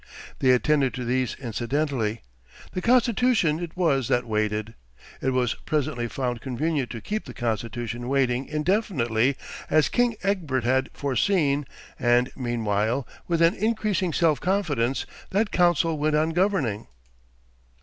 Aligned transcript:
They 0.39 0.49
attended 0.49 0.95
to 0.95 1.05
these 1.05 1.35
incidentally. 1.35 2.23
The 2.73 2.81
constitution 2.81 3.59
it 3.59 3.77
was 3.77 4.07
that 4.07 4.25
waited. 4.25 4.73
It 5.21 5.29
was 5.29 5.53
presently 5.53 6.07
found 6.07 6.41
convenient 6.41 6.89
to 6.89 7.01
keep 7.01 7.25
the 7.25 7.35
constitution 7.35 8.09
waiting 8.09 8.47
indefinitely 8.47 9.37
as 9.69 9.89
King 9.89 10.15
Egbert 10.23 10.63
had 10.63 10.89
foreseen, 10.91 11.67
and 11.99 12.31
meanwhile, 12.35 13.07
with 13.27 13.43
an 13.43 13.53
increasing 13.53 14.11
self 14.11 14.39
confidence, 14.41 15.05
that 15.29 15.51
council 15.51 15.95
went 15.99 16.15
on 16.15 16.31
governing.... 16.31 16.87